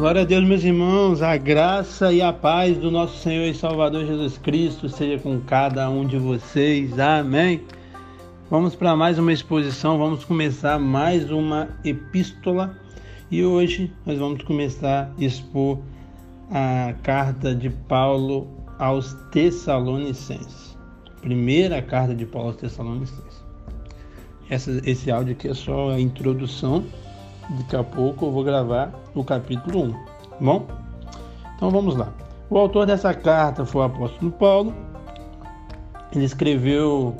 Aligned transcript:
Glória 0.00 0.22
a 0.22 0.24
Deus, 0.24 0.42
meus 0.44 0.64
irmãos, 0.64 1.20
a 1.20 1.36
graça 1.36 2.10
e 2.10 2.22
a 2.22 2.32
paz 2.32 2.78
do 2.78 2.90
nosso 2.90 3.18
Senhor 3.18 3.44
e 3.44 3.52
Salvador 3.52 4.06
Jesus 4.06 4.38
Cristo 4.38 4.88
seja 4.88 5.18
com 5.22 5.38
cada 5.40 5.90
um 5.90 6.06
de 6.06 6.16
vocês. 6.16 6.98
Amém. 6.98 7.60
Vamos 8.50 8.74
para 8.74 8.96
mais 8.96 9.18
uma 9.18 9.30
exposição, 9.30 9.98
vamos 9.98 10.24
começar 10.24 10.78
mais 10.78 11.30
uma 11.30 11.68
epístola 11.84 12.74
e 13.30 13.44
hoje 13.44 13.92
nós 14.06 14.18
vamos 14.18 14.42
começar 14.42 15.12
a 15.18 15.22
expor 15.22 15.78
a 16.50 16.94
carta 17.02 17.54
de 17.54 17.68
Paulo 17.68 18.48
aos 18.78 19.12
Tessalonicenses. 19.30 20.78
Primeira 21.20 21.82
carta 21.82 22.14
de 22.14 22.24
Paulo 22.24 22.48
aos 22.48 22.56
Tessalonicenses. 22.56 23.44
Essa, 24.48 24.80
esse 24.82 25.10
áudio 25.10 25.34
aqui 25.34 25.48
é 25.48 25.54
só 25.54 25.90
a 25.90 26.00
introdução 26.00 26.86
Daqui 27.58 27.76
a 27.76 27.82
pouco 27.82 28.26
eu 28.26 28.30
vou 28.30 28.44
gravar 28.44 28.92
o 29.14 29.24
capítulo 29.24 29.86
1, 29.86 29.92
tá 29.92 29.98
bom? 30.40 30.66
Então 31.56 31.70
vamos 31.70 31.96
lá. 31.96 32.12
O 32.48 32.56
autor 32.56 32.86
dessa 32.86 33.12
carta 33.12 33.64
foi 33.64 33.82
o 33.82 33.84
apóstolo 33.84 34.30
Paulo. 34.30 34.74
Ele 36.12 36.24
escreveu 36.24 37.14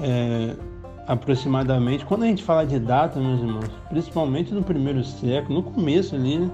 é, 0.00 0.56
aproximadamente, 1.06 2.04
quando 2.04 2.22
a 2.22 2.26
gente 2.26 2.42
fala 2.42 2.64
de 2.64 2.78
data, 2.78 3.20
meus 3.20 3.40
irmãos, 3.40 3.70
principalmente 3.88 4.54
no 4.54 4.62
primeiro 4.62 5.04
século, 5.04 5.60
no 5.60 5.62
começo 5.62 6.14
ali 6.14 6.38
né, 6.38 6.50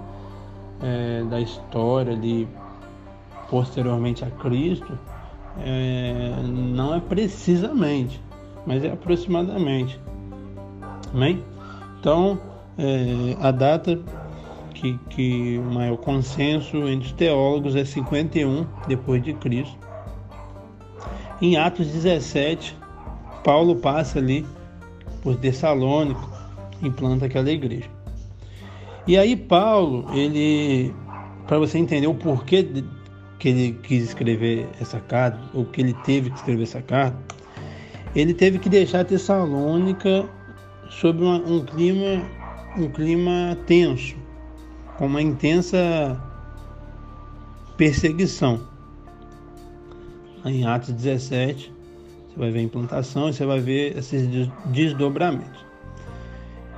é, 0.82 1.22
da 1.24 1.40
história, 1.40 2.12
ali, 2.12 2.48
posteriormente 3.50 4.24
a 4.24 4.30
Cristo, 4.30 4.98
é, 5.60 6.34
não 6.42 6.94
é 6.94 7.00
precisamente, 7.00 8.20
mas 8.66 8.84
é 8.84 8.92
aproximadamente. 8.92 10.00
Amém? 11.12 11.44
Então, 12.00 12.38
é, 12.78 13.36
a 13.40 13.50
data 13.50 13.98
que, 14.72 14.96
que 15.10 15.58
o 15.58 15.74
maior 15.74 15.96
consenso 15.96 16.76
entre 16.88 17.08
os 17.08 17.12
teólogos 17.12 17.74
é 17.74 17.84
51 17.84 18.64
depois 18.86 19.22
de 19.22 19.34
Cristo. 19.34 19.76
Em 21.42 21.56
Atos 21.56 21.88
17, 21.88 22.76
Paulo 23.42 23.76
passa 23.76 24.18
ali 24.18 24.46
por 25.22 25.36
Tessalônico, 25.36 26.30
implanta 26.82 27.26
aquela 27.26 27.50
igreja. 27.50 27.90
E 29.06 29.16
aí 29.16 29.34
Paulo, 29.36 30.06
ele, 30.14 30.94
para 31.46 31.58
você 31.58 31.78
entender 31.78 32.06
o 32.06 32.14
porquê 32.14 32.68
que 33.38 33.48
ele 33.48 33.72
quis 33.82 34.04
escrever 34.04 34.68
essa 34.80 35.00
carta, 35.00 35.40
ou 35.54 35.64
que 35.64 35.80
ele 35.80 35.94
teve 36.04 36.30
que 36.30 36.36
escrever 36.36 36.62
essa 36.62 36.82
carta, 36.82 37.16
ele 38.14 38.34
teve 38.34 38.58
que 38.58 38.68
deixar 38.68 39.04
Tessalônica 39.04 40.28
sob 40.90 41.22
uma, 41.22 41.36
um 41.36 41.64
clima 41.64 42.22
um 42.76 42.88
clima 42.88 43.56
tenso, 43.66 44.16
com 44.96 45.06
uma 45.06 45.22
intensa 45.22 46.20
perseguição. 47.76 48.60
Em 50.44 50.64
Atos 50.66 50.92
17, 50.92 51.72
você 52.28 52.38
vai 52.38 52.50
ver 52.50 52.58
a 52.60 52.62
implantação 52.62 53.28
e 53.28 53.32
você 53.32 53.44
vai 53.44 53.60
ver 53.60 53.96
esses 53.96 54.48
desdobramentos. 54.66 55.66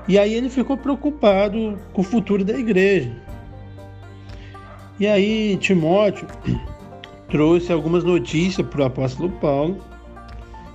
E 0.09 0.19
aí 0.19 0.35
ele 0.35 0.49
ficou 0.49 0.77
preocupado 0.77 1.79
com 1.93 2.01
o 2.01 2.05
futuro 2.05 2.45
da 2.45 2.59
igreja. 2.59 3.15
E 4.99 5.07
aí 5.07 5.57
Timóteo 5.59 6.27
trouxe 7.29 7.73
algumas 7.73 8.05
notícias 8.05 8.67
para 8.67 8.83
o 8.83 8.85
apóstolo 8.85 9.31
Paulo 9.31 9.90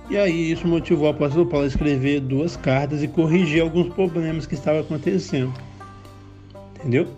e 0.08 0.16
aí 0.16 0.52
isso 0.52 0.66
motivou 0.68 1.06
o 1.06 1.10
apóstolo 1.10 1.46
Paulo 1.46 1.64
a 1.64 1.68
escrever 1.68 2.20
duas 2.20 2.56
cartas 2.56 3.02
e 3.02 3.08
corrigir 3.08 3.62
alguns 3.62 3.92
problemas 3.92 4.46
que 4.46 4.54
estavam 4.54 4.80
acontecendo. 4.80 5.52
Entendeu? 6.76 7.08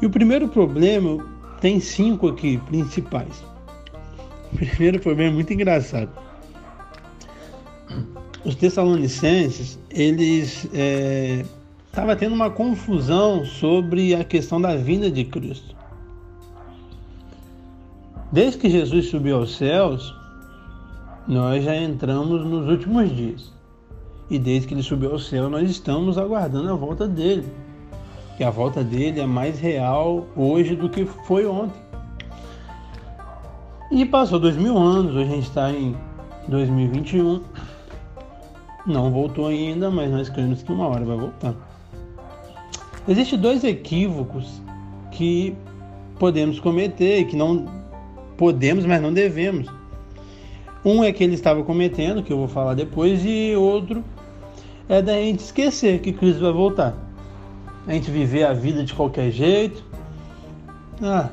E 0.00 0.06
o 0.06 0.10
primeiro 0.10 0.48
problema 0.48 1.24
tem 1.60 1.80
cinco 1.80 2.28
aqui 2.28 2.58
principais. 2.58 3.44
O 4.52 4.56
primeiro 4.56 5.00
problema 5.00 5.30
é 5.30 5.34
muito 5.34 5.52
engraçado. 5.52 6.10
Os 8.44 8.54
Tessalonicenses, 8.54 9.78
eles 9.90 10.68
estavam 11.86 12.10
é, 12.10 12.16
tendo 12.16 12.34
uma 12.34 12.50
confusão 12.50 13.44
sobre 13.44 14.14
a 14.14 14.24
questão 14.24 14.60
da 14.60 14.76
vinda 14.76 15.10
de 15.10 15.24
Cristo. 15.24 15.74
Desde 18.32 18.58
que 18.58 18.68
Jesus 18.68 19.08
subiu 19.08 19.36
aos 19.36 19.56
céus, 19.56 20.14
nós 21.26 21.64
já 21.64 21.76
entramos 21.76 22.44
nos 22.44 22.68
últimos 22.68 23.14
dias. 23.14 23.52
E 24.30 24.38
desde 24.38 24.68
que 24.68 24.74
ele 24.74 24.82
subiu 24.82 25.12
ao 25.12 25.18
céu, 25.18 25.48
nós 25.50 25.70
estamos 25.70 26.18
aguardando 26.18 26.70
a 26.70 26.74
volta 26.74 27.06
dele. 27.06 27.46
E 28.38 28.44
a 28.44 28.50
volta 28.50 28.82
dele 28.82 29.20
é 29.20 29.26
mais 29.26 29.60
real 29.60 30.26
hoje 30.34 30.74
do 30.74 30.88
que 30.88 31.04
foi 31.26 31.46
ontem. 31.46 31.80
E 33.90 34.04
passou 34.04 34.40
dois 34.40 34.56
mil 34.56 34.76
anos, 34.76 35.14
hoje 35.14 35.30
a 35.30 35.34
gente 35.34 35.48
está 35.48 35.70
em 35.70 35.94
2021. 36.48 37.40
Não 38.86 39.10
voltou 39.10 39.46
ainda, 39.46 39.90
mas 39.90 40.10
nós 40.10 40.28
cremos 40.28 40.62
que 40.62 40.72
uma 40.72 40.88
hora 40.88 41.04
vai 41.04 41.16
voltar. 41.16 41.54
Existem 43.06 43.38
dois 43.38 43.62
equívocos 43.62 44.60
que 45.10 45.54
podemos 46.18 46.58
cometer 46.58 47.24
que 47.26 47.36
não 47.36 47.66
podemos, 48.36 48.84
mas 48.84 49.00
não 49.00 49.12
devemos. 49.12 49.68
Um 50.84 51.02
é 51.02 51.12
que 51.12 51.24
ele 51.24 51.34
estava 51.34 51.62
cometendo, 51.62 52.22
que 52.22 52.32
eu 52.32 52.36
vou 52.36 52.48
falar 52.48 52.74
depois, 52.74 53.24
e 53.24 53.54
outro 53.56 54.04
é 54.88 55.00
da 55.00 55.14
gente 55.14 55.40
esquecer 55.40 56.00
que 56.00 56.12
Cristo 56.12 56.40
vai 56.42 56.52
voltar. 56.52 56.94
A 57.86 57.92
gente 57.92 58.10
viver 58.10 58.44
a 58.44 58.52
vida 58.52 58.84
de 58.84 58.92
qualquer 58.92 59.30
jeito. 59.30 59.82
Ah, 61.02 61.30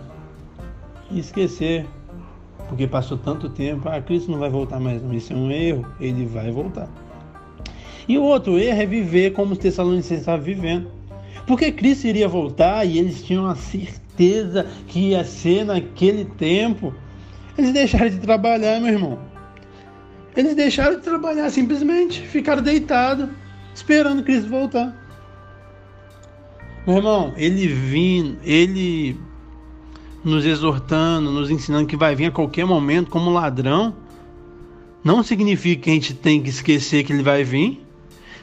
esquecer, 1.12 1.86
porque 2.70 2.88
passou 2.88 3.18
tanto 3.18 3.50
tempo, 3.50 3.90
ah, 3.90 4.02
Cristo 4.02 4.32
não 4.32 4.40
vai 4.40 4.50
voltar 4.50 4.80
mais. 4.80 5.02
Isso 5.12 5.34
é 5.34 5.36
um 5.36 5.52
erro, 5.52 5.86
ele 6.00 6.26
vai 6.26 6.50
voltar. 6.52 6.90
E 8.08 8.18
o 8.18 8.24
outro 8.24 8.58
erro 8.58 8.82
é 8.82 8.86
viver 8.86 9.34
como 9.34 9.54
os 9.54 9.58
Tessalonicenses 9.58 10.22
estavam 10.22 10.44
vivendo. 10.44 10.88
Porque 11.46 11.72
Cristo 11.72 12.08
iria 12.08 12.28
voltar 12.28 12.86
e 12.86 12.98
eles 12.98 13.24
tinham 13.24 13.46
a 13.46 13.56
certeza 13.56 14.66
que 14.88 15.10
ia 15.10 15.24
ser 15.24 15.66
naquele 15.66 16.26
tempo. 16.26 16.94
Eles 17.58 17.74
deixaram 17.74 18.10
de 18.10 18.20
trabalhar, 18.20 18.80
meu 18.80 18.94
irmão. 18.94 19.20
Eles 20.36 20.56
deixaram 20.56 20.96
de 20.96 21.02
trabalhar 21.02 21.50
simplesmente, 21.50 22.26
ficaram 22.26 22.62
deitados, 22.62 23.28
esperando 23.74 24.24
Cristo 24.24 24.50
voltar. 24.50 24.96
Meu 26.88 26.98
irmão, 26.98 27.34
ele 27.36 27.68
vindo, 27.68 28.38
ele 28.44 29.20
nos 30.24 30.46
exortando, 30.46 31.32
nos 31.32 31.50
ensinando 31.50 31.88
que 31.88 31.98
vai 31.98 32.16
vir 32.16 32.28
a 32.28 32.32
qualquer 32.32 32.66
momento 32.66 33.10
como 33.10 33.30
ladrão, 33.30 33.96
não 35.04 35.22
significa 35.24 35.84
que 35.84 35.90
a 35.90 35.94
gente 35.94 36.14
tem 36.14 36.42
que 36.42 36.50
esquecer 36.50 37.04
que 37.04 37.12
ele 37.12 37.24
vai 37.24 37.44
vir, 37.44 37.86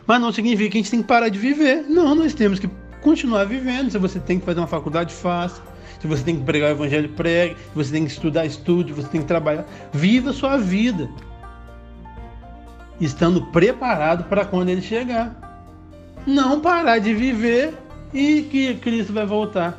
mas 0.07 0.21
não 0.21 0.33
significa 0.33 0.71
que 0.71 0.79
a 0.79 0.81
gente 0.81 0.91
tem 0.91 1.03
que 1.03 1.09
parar 1.09 1.29
de 1.29 1.39
viver. 1.39 1.85
Não, 1.89 2.15
nós 2.15 2.35
temos 2.35 2.59
que 2.59 2.69
continuar 3.01 3.45
vivendo. 3.45 3.91
Se 3.91 3.99
você 3.99 4.19
tem 4.19 4.41
que 4.41 4.45
fazer 4.45 4.59
uma 4.59 4.67
faculdade, 4.67 5.13
faça. 5.13 5.63
Se 6.01 6.07
você 6.07 6.23
tem 6.23 6.37
que 6.37 6.45
pregar 6.45 6.71
o 6.71 6.73
evangelho, 6.73 7.09
pregue. 7.11 7.55
Se 7.55 7.75
você 7.75 7.93
tem 7.93 8.05
que 8.05 8.11
estudar, 8.11 8.47
estude. 8.47 8.93
Se 8.93 9.03
você 9.03 9.09
tem 9.09 9.21
que 9.21 9.27
trabalhar. 9.27 9.67
Viva 9.93 10.31
a 10.31 10.33
sua 10.33 10.57
vida 10.57 11.11
estando 13.01 13.47
preparado 13.47 14.25
para 14.25 14.45
quando 14.45 14.69
ele 14.69 14.83
chegar. 14.83 15.35
Não 16.27 16.61
parar 16.61 16.99
de 16.99 17.15
viver 17.15 17.75
e 18.13 18.43
que 18.43 18.75
Cristo 18.75 19.13
vai 19.13 19.27
voltar. 19.27 19.79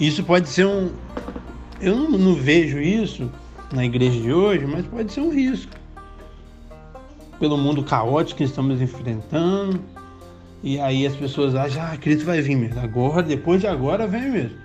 Isso 0.00 0.24
pode 0.24 0.48
ser 0.48 0.66
um. 0.66 0.90
Eu 1.80 1.96
não, 1.96 2.10
não 2.10 2.34
vejo 2.34 2.78
isso 2.78 3.30
na 3.72 3.84
igreja 3.84 4.20
de 4.20 4.32
hoje, 4.32 4.66
mas 4.66 4.86
pode 4.86 5.12
ser 5.12 5.20
um 5.20 5.30
risco. 5.30 5.72
Pelo 7.38 7.56
mundo 7.56 7.82
caótico 7.82 8.38
que 8.38 8.44
estamos 8.44 8.80
enfrentando. 8.80 9.80
E 10.62 10.78
aí 10.78 11.06
as 11.06 11.16
pessoas 11.16 11.54
acham, 11.56 11.82
ah, 11.82 11.96
Cristo 11.96 12.24
vai 12.24 12.40
vir 12.40 12.56
mesmo. 12.56 12.80
Agora, 12.80 13.22
depois 13.22 13.60
de 13.60 13.66
agora, 13.66 14.06
vem 14.06 14.30
mesmo. 14.30 14.61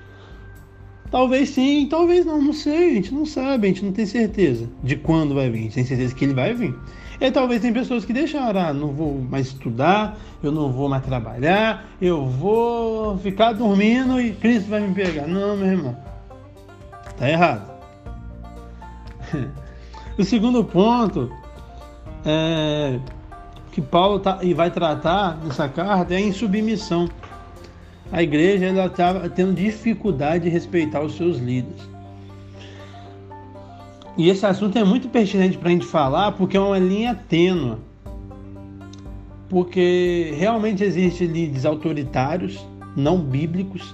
Talvez 1.10 1.50
sim, 1.50 1.88
talvez 1.90 2.26
não, 2.26 2.42
não 2.42 2.54
sei, 2.54 2.92
a 2.92 2.94
gente 2.96 3.14
não 3.14 3.26
sabe, 3.26 3.68
a 3.68 3.70
gente 3.70 3.86
não 3.86 3.94
tem 3.94 4.06
certeza 4.06 4.70
de 4.84 4.98
quando 4.98 5.34
vai 5.34 5.50
vir, 5.50 5.60
a 5.60 5.62
gente 5.64 5.76
tem 5.76 5.86
certeza 5.86 6.14
que 6.14 6.26
ele 6.26 6.34
vai 6.34 6.54
vir. 6.54 6.76
E 7.20 7.32
talvez 7.32 7.62
tem 7.62 7.74
pessoas 7.74 8.06
que 8.06 8.14
deixaram, 8.14 8.60
ah, 8.60 8.74
não 8.74 8.92
vou 8.92 9.20
mais 9.20 9.48
estudar, 9.48 10.18
eu 10.44 10.52
não 10.52 10.72
vou 10.72 10.88
mais 10.88 11.04
trabalhar, 11.04 11.86
eu 12.00 12.28
vou 12.28 13.18
ficar 13.20 13.54
dormindo 13.54 14.22
e 14.22 14.34
Cristo 14.34 14.70
vai 14.70 14.82
me 14.82 14.94
pegar. 14.94 15.28
Não, 15.28 15.58
meu 15.58 15.68
irmão, 15.68 15.98
tá 17.18 17.30
errado. 17.30 17.72
o 20.18 20.24
segundo 20.24 20.64
ponto 20.64 21.32
é, 22.24 23.00
que 23.72 23.82
Paulo 23.82 24.20
tá, 24.20 24.40
e 24.42 24.54
vai 24.54 24.70
tratar 24.70 25.38
nessa 25.44 25.68
carta 25.68 26.14
é 26.14 26.18
a 26.18 26.22
insubmissão 26.22 27.10
a 28.12 28.24
igreja 28.24 28.66
ela 28.66 28.86
estava 28.86 29.30
tendo 29.30 29.54
dificuldade 29.54 30.46
de 30.46 30.50
respeitar 30.50 31.02
os 31.02 31.16
seus 31.16 31.38
líderes. 31.38 31.82
E 34.18 34.30
esse 34.30 34.46
assunto 34.46 34.78
é 34.78 34.84
muito 34.84 35.10
pertinente 35.10 35.58
para 35.58 35.70
a 35.70 35.72
gente 35.72 35.86
falar 35.86 36.32
porque 36.32 36.58
é 36.58 36.60
uma 36.60 36.80
linha 36.80 37.14
tênua. 37.14 37.80
Porque 39.50 40.34
realmente 40.38 40.84
existem 40.84 41.28
líderes 41.28 41.66
autoritários 41.66 42.66
não 42.96 43.20
bíblicos, 43.20 43.94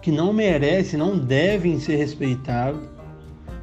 que 0.00 0.10
não 0.10 0.32
merecem, 0.32 0.98
não 0.98 1.18
devem 1.18 1.78
ser 1.78 1.96
respeitados. 1.96 2.80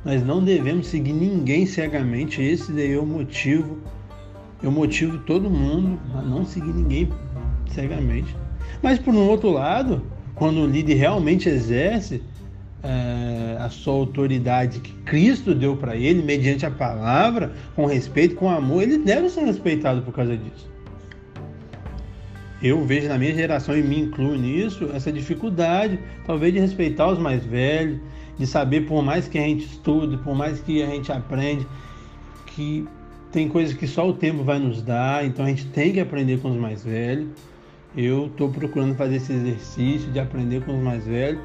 Nós 0.05 0.23
não 0.23 0.43
devemos 0.43 0.87
seguir 0.87 1.13
ninguém 1.13 1.65
cegamente. 1.65 2.41
Esse 2.41 2.71
daí 2.71 2.93
é 2.93 2.99
o 2.99 3.05
motivo. 3.05 3.79
Eu 4.61 4.71
motivo 4.71 5.17
todo 5.19 5.49
mundo 5.49 5.99
a 6.13 6.21
não 6.21 6.45
seguir 6.45 6.73
ninguém 6.73 7.09
cegamente. 7.71 8.35
Mas 8.81 8.99
por 8.99 9.13
um 9.13 9.27
outro 9.27 9.49
lado, 9.49 10.03
quando 10.35 10.61
o 10.61 10.67
líder 10.67 10.95
realmente 10.95 11.49
exerce 11.49 12.21
é, 12.83 13.57
a 13.59 13.69
sua 13.69 13.93
autoridade 13.93 14.79
que 14.79 14.93
Cristo 15.03 15.53
deu 15.53 15.75
para 15.75 15.95
ele, 15.95 16.21
mediante 16.21 16.65
a 16.65 16.71
palavra, 16.71 17.53
com 17.75 17.85
respeito, 17.85 18.35
com 18.35 18.49
amor, 18.49 18.83
ele 18.83 18.99
deve 18.99 19.29
ser 19.29 19.41
respeitado 19.41 20.01
por 20.01 20.13
causa 20.13 20.37
disso. 20.37 20.69
Eu 22.61 22.83
vejo 22.83 23.07
na 23.07 23.17
minha 23.17 23.33
geração 23.33 23.77
e 23.77 23.83
me 23.83 23.99
incluo 23.99 24.35
nisso 24.35 24.89
essa 24.93 25.11
dificuldade, 25.11 25.99
talvez 26.25 26.53
de 26.53 26.59
respeitar 26.59 27.07
os 27.07 27.19
mais 27.19 27.45
velhos, 27.45 27.99
de 28.37 28.47
saber 28.47 28.81
por 28.87 29.03
mais 29.03 29.27
que 29.27 29.37
a 29.37 29.41
gente 29.41 29.65
estude, 29.65 30.17
por 30.17 30.35
mais 30.35 30.59
que 30.59 30.81
a 30.81 30.87
gente 30.87 31.11
aprende, 31.11 31.67
que 32.47 32.87
tem 33.31 33.47
coisas 33.47 33.75
que 33.75 33.87
só 33.87 34.07
o 34.07 34.13
tempo 34.13 34.43
vai 34.43 34.57
nos 34.57 34.81
dar, 34.81 35.25
então 35.25 35.45
a 35.45 35.49
gente 35.49 35.65
tem 35.67 35.93
que 35.93 35.99
aprender 35.99 36.39
com 36.39 36.49
os 36.49 36.57
mais 36.57 36.83
velhos. 36.83 37.27
Eu 37.97 38.27
estou 38.27 38.47
procurando 38.49 38.93
fazer 38.93 39.15
esse 39.15 39.33
exercício 39.33 40.11
de 40.11 40.19
aprender 40.19 40.63
com 40.63 40.77
os 40.77 40.83
mais 40.83 41.03
velhos, 41.03 41.41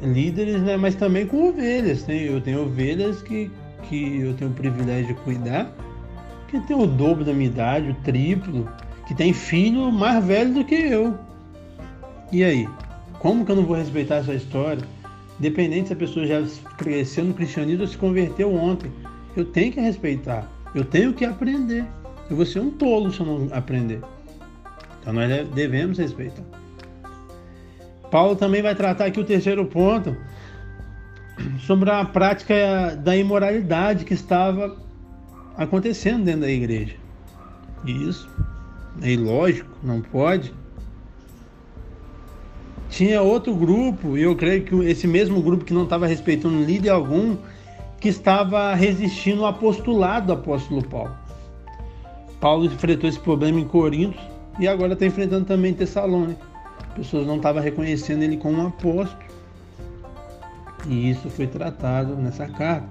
líderes, 0.00 0.62
né, 0.62 0.76
mas 0.76 0.94
também 0.94 1.26
com 1.26 1.48
ovelhas. 1.48 2.04
Tem, 2.04 2.20
eu 2.22 2.40
tenho 2.40 2.62
ovelhas 2.62 3.20
que, 3.22 3.50
que 3.88 4.20
eu 4.20 4.32
tenho 4.34 4.52
o 4.52 4.54
privilégio 4.54 5.08
de 5.08 5.14
cuidar, 5.22 5.74
que 6.46 6.60
tem 6.60 6.76
o 6.76 6.86
dobro 6.86 7.24
da 7.24 7.32
minha 7.32 7.50
idade, 7.50 7.90
o 7.90 7.94
triplo, 8.04 8.68
que 9.08 9.14
tem 9.16 9.32
filho 9.32 9.90
mais 9.90 10.24
velho 10.24 10.54
do 10.54 10.64
que 10.64 10.76
eu. 10.76 11.18
E 12.30 12.44
aí? 12.44 12.68
Como 13.18 13.44
que 13.44 13.50
eu 13.50 13.56
não 13.56 13.64
vou 13.64 13.76
respeitar 13.76 14.16
essa 14.16 14.32
história? 14.32 14.84
Independente 15.40 15.88
se 15.88 15.92
a 15.92 15.96
pessoa 15.96 16.24
já 16.24 16.40
cresceu 16.78 17.24
no 17.24 17.34
cristianismo 17.34 17.82
ou 17.82 17.88
se 17.88 17.98
converteu 17.98 18.54
ontem. 18.54 18.92
Eu 19.36 19.44
tenho 19.44 19.72
que 19.72 19.80
respeitar. 19.80 20.48
Eu 20.72 20.84
tenho 20.84 21.12
que 21.12 21.24
aprender. 21.24 21.84
Eu 22.30 22.36
vou 22.36 22.46
ser 22.46 22.60
um 22.60 22.70
tolo 22.70 23.12
se 23.12 23.18
eu 23.18 23.26
não 23.26 23.48
aprender. 23.52 24.00
Então 25.00 25.12
nós 25.12 25.48
devemos 25.48 25.98
respeitar. 25.98 26.42
Paulo 28.10 28.36
também 28.36 28.60
vai 28.60 28.74
tratar 28.74 29.06
aqui 29.06 29.20
o 29.20 29.24
terceiro 29.24 29.64
ponto 29.66 30.16
sobre 31.60 31.90
a 31.90 32.04
prática 32.04 32.96
da 33.02 33.16
imoralidade 33.16 34.04
que 34.04 34.14
estava 34.14 34.76
acontecendo 35.56 36.24
dentro 36.24 36.42
da 36.42 36.50
igreja. 36.50 36.96
Isso 37.84 38.28
é 39.00 39.10
ilógico, 39.12 39.70
não 39.82 40.02
pode. 40.02 40.52
Tinha 42.90 43.22
outro 43.22 43.54
grupo, 43.54 44.18
e 44.18 44.22
eu 44.22 44.34
creio 44.34 44.64
que 44.64 44.74
esse 44.84 45.06
mesmo 45.06 45.40
grupo 45.40 45.64
que 45.64 45.72
não 45.72 45.84
estava 45.84 46.06
respeitando 46.06 46.62
líder 46.64 46.90
algum, 46.90 47.36
que 48.00 48.08
estava 48.08 48.74
resistindo 48.74 49.44
ao 49.44 49.50
apostolado 49.50 50.26
do 50.26 50.32
apóstolo 50.32 50.82
Paulo. 50.82 51.16
Paulo 52.40 52.64
enfrentou 52.64 53.08
esse 53.08 53.20
problema 53.20 53.60
em 53.60 53.64
Corinto 53.64 54.18
e 54.60 54.68
agora 54.68 54.92
está 54.92 55.06
enfrentando 55.06 55.46
também 55.46 55.72
Tessalônica. 55.72 56.44
As 56.90 56.94
pessoas 56.94 57.26
não 57.26 57.36
estavam 57.36 57.62
reconhecendo 57.62 58.22
ele 58.22 58.36
como 58.36 58.62
um 58.62 58.66
apóstolo. 58.66 59.30
E 60.86 61.10
isso 61.10 61.30
foi 61.30 61.46
tratado 61.46 62.14
nessa 62.14 62.46
carta. 62.46 62.86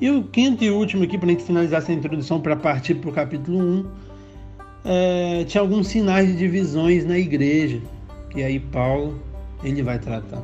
E 0.00 0.10
o 0.10 0.24
quinto 0.24 0.64
e 0.64 0.70
último 0.70 1.04
aqui, 1.04 1.16
para 1.16 1.28
a 1.28 1.30
gente 1.30 1.44
finalizar 1.44 1.80
essa 1.80 1.92
introdução 1.92 2.40
para 2.40 2.56
partir 2.56 2.96
para 2.96 3.10
o 3.10 3.12
capítulo 3.12 3.58
1, 3.58 3.86
é, 4.84 5.44
tinha 5.44 5.60
alguns 5.60 5.86
sinais 5.86 6.28
de 6.28 6.36
divisões 6.36 7.06
na 7.06 7.16
igreja, 7.16 7.80
que 8.30 8.42
aí 8.42 8.58
Paulo 8.58 9.22
ele 9.62 9.82
vai 9.82 9.98
tratar. 9.98 10.42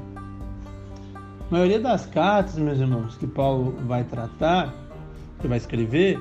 A 1.14 1.50
maioria 1.50 1.80
das 1.80 2.06
cartas, 2.06 2.56
meus 2.56 2.78
irmãos, 2.78 3.16
que 3.16 3.26
Paulo 3.26 3.76
vai 3.86 4.04
tratar, 4.04 4.72
que 5.40 5.48
vai 5.48 5.58
escrever, 5.58 6.18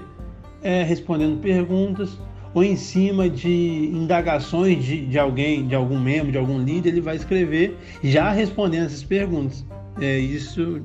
é 0.63 0.83
respondendo 0.83 1.39
perguntas 1.39 2.17
ou 2.53 2.63
em 2.63 2.75
cima 2.75 3.29
de 3.29 3.89
indagações 3.93 4.83
de, 4.83 5.05
de 5.05 5.17
alguém, 5.17 5.67
de 5.67 5.75
algum 5.75 5.99
membro, 5.99 6.31
de 6.31 6.37
algum 6.37 6.61
líder, 6.61 6.89
ele 6.89 7.01
vai 7.01 7.15
escrever 7.15 7.77
já 8.03 8.31
respondendo 8.31 8.85
essas 8.85 9.03
perguntas. 9.03 9.65
É 9.99 10.17
isso 10.17 10.81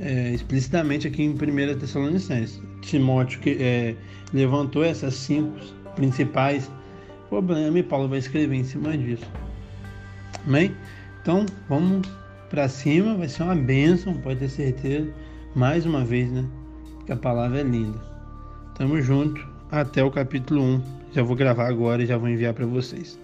é, 0.00 0.32
explicitamente 0.32 1.06
aqui 1.06 1.22
em 1.22 1.30
1 1.30 1.78
Tessalonicenses. 1.78 2.60
Timóteo 2.82 3.40
que, 3.40 3.56
é, 3.60 3.94
levantou 4.32 4.84
essas 4.84 5.14
cinco 5.14 5.56
principais 5.94 6.70
problemas 7.28 7.74
e 7.76 7.82
Paulo 7.82 8.08
vai 8.08 8.18
escrever 8.18 8.56
em 8.56 8.64
cima 8.64 8.96
disso. 8.96 9.26
Amém? 10.46 10.74
Então, 11.22 11.46
vamos 11.68 12.08
para 12.50 12.68
cima, 12.68 13.16
vai 13.16 13.28
ser 13.28 13.42
uma 13.42 13.56
bênção, 13.56 14.14
pode 14.14 14.40
ter 14.40 14.48
certeza. 14.48 15.08
Mais 15.54 15.86
uma 15.86 16.04
vez, 16.04 16.30
né? 16.30 16.44
Que 17.06 17.12
a 17.12 17.16
palavra 17.16 17.60
é 17.60 17.62
linda. 17.62 17.98
Tamo 18.76 19.00
junto 19.00 19.55
até 19.70 20.02
o 20.02 20.10
capítulo 20.10 20.62
1. 20.62 20.82
Já 21.12 21.22
vou 21.22 21.36
gravar 21.36 21.68
agora 21.68 22.02
e 22.02 22.06
já 22.06 22.16
vou 22.16 22.28
enviar 22.28 22.54
para 22.54 22.66
vocês. 22.66 23.18